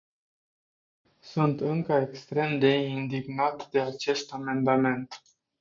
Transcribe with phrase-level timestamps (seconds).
[1.19, 5.21] Sunt încă extrem de indignat de acest amendament.